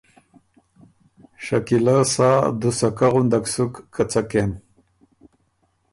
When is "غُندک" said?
3.13-3.45